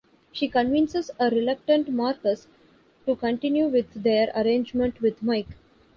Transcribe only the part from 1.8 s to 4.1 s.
Marcus to continue with